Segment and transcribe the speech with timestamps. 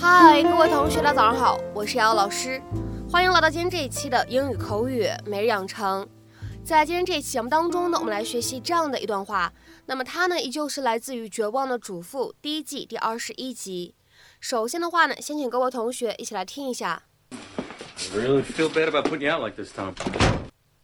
[0.00, 2.58] 嗨，各位同学，大家早上好，我是瑶瑶老师，
[3.12, 6.08] 欢迎来到今天这一期的英语口语每日养成。
[6.64, 9.52] 在今天这一期节目当中呢，我们来学习这样的一段话，
[9.84, 13.94] 那么它呢依旧是来自于《绝望的主妇》第一季第二十一集。
[14.40, 17.02] 首先的话呢，先请各位同学一起来听一下。
[17.30, 19.94] I really feel bad about putting you out like this, Tom.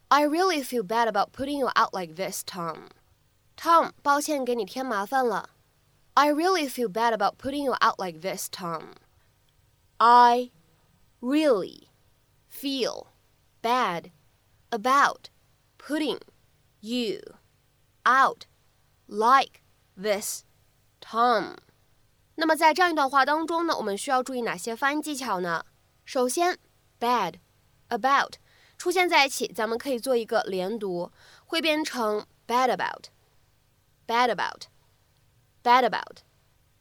[0.09, 2.77] I really feel bad about putting you out like this, Tom.
[3.57, 5.49] Tom，抱歉给你添麻烦了。
[6.13, 8.83] I really feel bad about putting you out like this, Tom.
[9.98, 10.52] I
[11.20, 11.90] really
[12.50, 13.08] feel
[13.62, 14.12] bad
[14.70, 15.30] about
[15.78, 16.20] putting
[16.80, 17.20] you
[18.04, 18.46] out
[19.08, 19.62] like
[19.96, 20.44] this,
[21.00, 21.58] Tom.
[22.36, 25.66] 那么在这样一段话当中呢，我们需要注意哪些发音技巧呢？
[26.06, 26.58] 首先，
[27.00, 27.36] bad
[27.90, 28.36] about
[28.78, 31.12] 出现在一起，咱们可以做一个连读，
[31.46, 36.22] 会变成 bad about，bad about。bad about。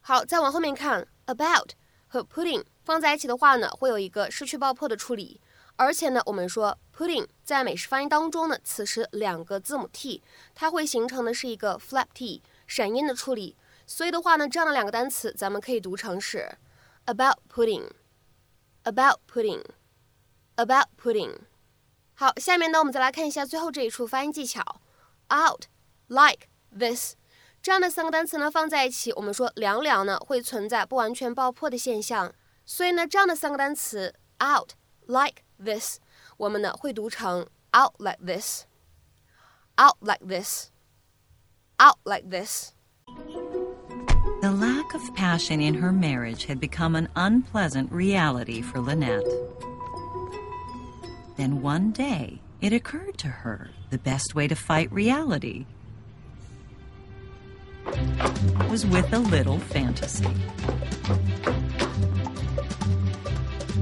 [0.01, 1.73] 好，再往后面看，about
[2.16, 5.42] 和 putting 放在一起的话呢，会有一个失去爆破的处理。
[5.76, 13.58] 而且呢，我们说 putting 在美式发音当中呢，此时两个字母 t，它会形成的是一个 flap t 闪音的处理。
[13.86, 16.58] 所以的话呢，这样的两个单词咱们可以读成是
[17.06, 21.40] about putting，about putting，about putting。
[22.14, 24.64] 好，下面呢，我们再来看一下最后这一处发音技巧
[25.30, 25.66] ，out
[26.08, 27.16] like this。
[27.65, 32.33] 这样的三个单词呢放在一起，我们说两两呢会存在不完全爆破的现象，
[32.65, 34.71] 所以呢这样的三个单词 out
[35.07, 35.99] like this，
[36.39, 46.97] 我们呢会读成 out like this，out like this，out like this。The lack of passion in her marriage had become
[46.97, 49.27] an unpleasant reality for Lynette.
[51.37, 55.67] Then one day, it occurred to her the best way to fight reality
[58.70, 60.28] was with a little fantasy.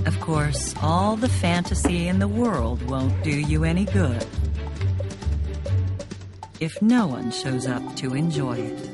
[0.05, 4.25] Of course, all the fantasy in the world won't do you any good
[6.59, 8.92] if no one shows up to enjoy it.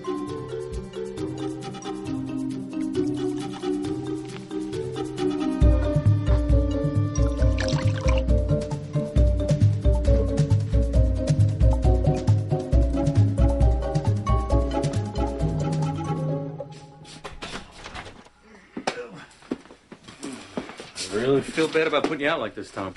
[21.13, 22.95] really feel bad about putting you out like this, Tom.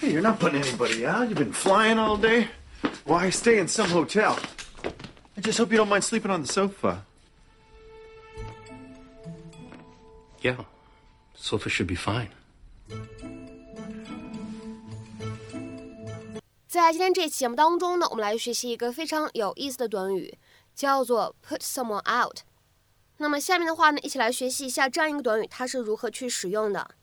[0.00, 1.28] Hey, you're not putting anybody out.
[1.28, 2.48] You've been flying all day.
[3.04, 4.38] Why stay in some hotel?
[5.36, 7.04] I just hope you don't mind sleeping on the sofa.
[10.40, 10.64] Yeah,
[11.34, 12.28] sofa should be fine.
[16.66, 20.38] 在今天这期节目当中呢，我们来学习一个非常有意思的短语，
[20.74, 22.38] 叫做 put someone out。
[23.18, 26.94] 那么下面的话呢，一起来学习一下这样一个短语，它是如何去使用的。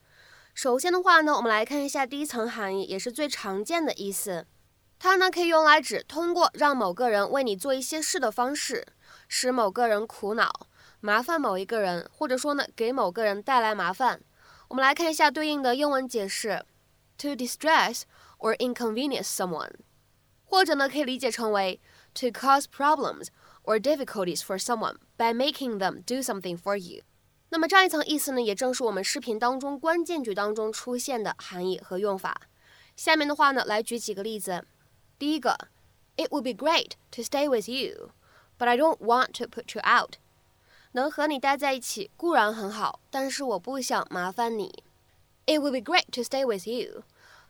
[0.55, 4.47] 首先的话呢，我们来看一下第一层含义，也是最常见的意思。
[5.01, 8.87] 它呢可以用来指通过让某个人为你做一些事的方式，
[9.27, 10.69] 使某个人苦恼、
[11.01, 14.21] 麻烦某一个人，或者说呢给某个人带来麻烦。
[14.69, 16.65] 我们来看一下对应的英文解释
[17.19, 18.03] ：to distress
[18.39, 19.73] or inconvenience someone，
[20.45, 21.81] 或者呢可以理解成为
[22.15, 23.27] to cause problems
[23.65, 27.03] or difficulties for someone by making them do something for you。
[27.55, 32.41] 那么这样一层意思呢，也正是我们视频当中关键句当中出现的含义和用法。
[32.97, 34.67] 下面的话呢，来举几个例子。
[35.21, 35.57] 第一个
[36.17, 38.11] ，It would be great to stay with you,
[38.59, 40.15] but I don't want to put you out。
[40.91, 44.83] 能和你待在一起固然很好，但是我不想麻烦你。
[45.47, 47.05] It would be great to stay with you,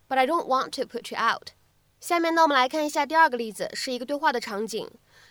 [0.06, 1.53] but I don't want to put you out。
[1.98, 4.86] 下面呢，我们来看一下第二个例子，是一个对话的场景。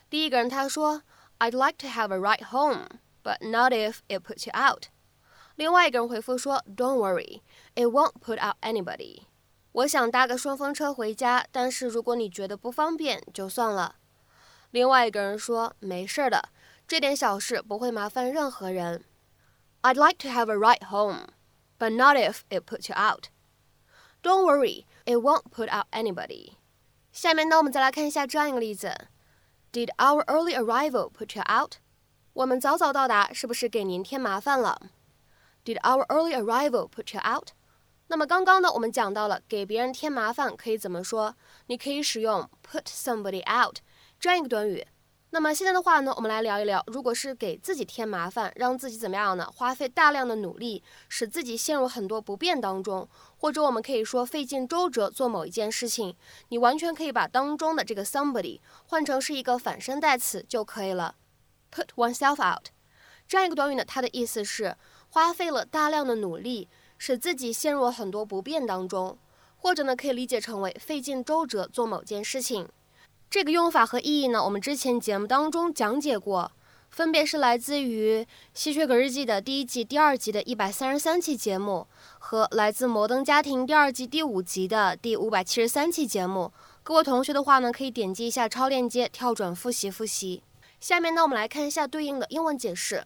[0.09, 1.03] 第一个人他说
[1.38, 2.88] ，I'd like to have a ride home。
[3.22, 4.84] but not if it puts you out。
[5.56, 7.42] 另外一个人回复说，Don't worry,
[7.75, 9.22] it won't put out anybody。
[9.72, 13.97] 我想搭个顺风车回家，但是如果你觉得不方便，就算了。
[14.71, 16.51] 另外一个人说，没事的，
[16.86, 19.04] 这点小事不会麻烦任何人。
[19.83, 21.28] I'd like to have a ride home,
[21.78, 23.28] but not if it puts you out.
[24.22, 26.54] Don't worry, it won't put out anybody.
[27.13, 29.09] 下面呢，我们再来看一下这样一个例子：
[29.72, 31.77] Did our early arrival put you out?
[32.34, 34.82] 我们早早到达是不是给您添麻烦了
[35.64, 37.50] ？Did our early arrival put you out？
[38.08, 41.35] 那么刚刚呢，我们讲到了给别人添麻烦可以怎么说？
[41.68, 43.78] 你可以使用 put somebody out
[44.20, 44.84] 这样一个短语。
[45.30, 49.47] 那么现在的话呢，我们来聊一聊，如果是给自己添麻烦，让自己怎么样呢？
[49.56, 53.08] 花费大量的努力，使自己陷入很多不便当中，
[53.38, 56.16] 或者我们可以说费尽周折做某一件事情，
[56.50, 61.14] 你完全可以把当中的这个 somebody 换成是一个反身代词就可以了。
[61.73, 62.67] Put oneself out，
[63.28, 64.75] 这样一个短语呢，它的意思是
[65.09, 69.17] 花费了大量的努力，使自己陷入了很多不便当中，
[69.58, 72.70] 或者呢，可以理解成为费尽周折做某件事情。
[73.29, 76.52] 这个用法和意义呢，我们之前节目当中讲解过，
[76.91, 78.22] 分别是来自于
[78.53, 81.87] 《吸血鬼日记》的第一季、第二集的一百三十三期节目，
[82.19, 86.52] 和来自《摩登家庭》第二季第五集的第五百七十三期节目。
[86.84, 90.43] 各位同学的话呢，可以点击一下超链接，跳转复习复习。
[90.83, 93.04] 下面呢，我们来看一下对应的英文解释。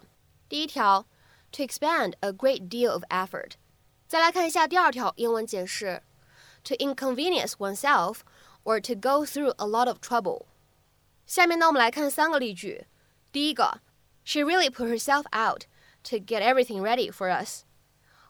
[0.48, 1.06] 第一条，
[1.50, 3.52] to expend a great deal of effort。
[4.06, 6.02] 再来看一下第二条英文解释，
[6.64, 10.46] to inconvenience oneself。or to go through a lot of trouble。
[11.26, 12.86] 下面呢，我们来看三个例句。
[13.32, 13.80] 第一个，
[14.24, 15.64] She really put herself out
[16.04, 17.62] to get everything ready for us。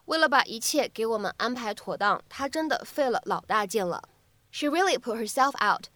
[0.05, 4.09] 为了把一切给我们安排妥当，她真的费了老大劲了。
[4.51, 5.89] She really put herself out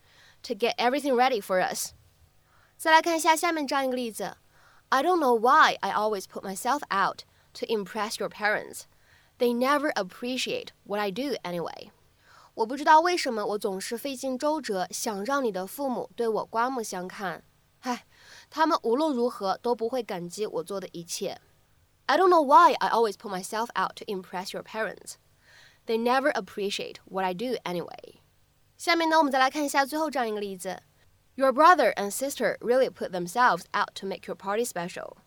[0.44, 1.94] to get everything ready for us。
[2.82, 4.38] 再来看一下下面这样一个例子：
[4.90, 7.24] I don't know why I always put myself out
[7.54, 8.82] to impress your parents.
[9.38, 11.90] They never appreciate what I do anyway.
[12.56, 17.44] 我不知道为什么我总是费尽周折，想让你的父母对我刮目相看。
[17.82, 18.06] 唉，
[18.50, 21.40] 他们无论如何都不会感激我做的一切。
[22.08, 25.16] I don't know why I always put myself out to impress your parents.
[25.86, 28.22] They never appreciate what I do anyway.
[28.78, 30.82] 下面呢，我们再来看一下最后这样一个例子
[31.36, 35.18] ：Your brother and sister really put themselves out to make your party special.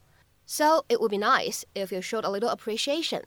[0.47, 3.23] So it would be nice if you showed a little appreciation.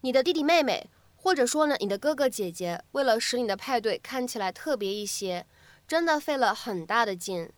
[0.00, 0.90] 你的弟弟妹妹。
[1.20, 5.44] 或者说呢，你的哥哥姐姐为了使你的派对看起来特别一些，
[5.84, 7.50] 真的费了很大的劲。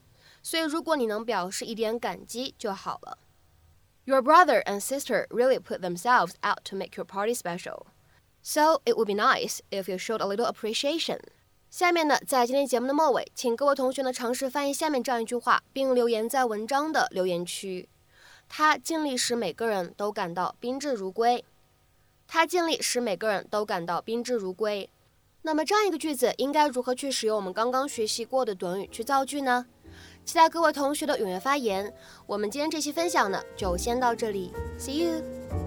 [0.42, 3.18] 所以如果你能表示一点感激就好了。
[4.06, 7.88] Your brother and sister really put themselves out to make your party special,
[8.42, 11.20] so it would be nice if you showed a little appreciation.
[11.75, 17.89] 下面呢，在今天节目的末尾，请各位同学呢尝试翻译下面这样一句话，并留言在文章的留言区。
[18.47, 21.43] 他尽力使每个人都感到宾至如归。
[22.29, 24.89] 他尽力使每个人都感到宾至如归。
[25.41, 29.65] 那么这样一个句子应该如何去使用我们刚刚学习过的短语去造句呢？
[30.23, 31.93] 期待各位同学的踊跃发言。
[32.25, 35.64] 我们今天这期分享呢，就先到这里，See you。